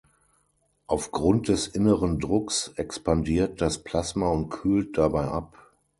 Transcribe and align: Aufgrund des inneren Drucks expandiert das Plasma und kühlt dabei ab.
Aufgrund 0.87 1.47
des 1.47 1.67
inneren 1.67 2.17
Drucks 2.17 2.71
expandiert 2.75 3.61
das 3.61 3.83
Plasma 3.83 4.29
und 4.29 4.49
kühlt 4.49 4.97
dabei 4.97 5.25
ab. 5.25 5.55